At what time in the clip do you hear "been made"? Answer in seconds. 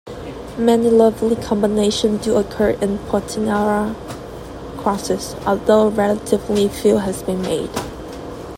7.27-7.69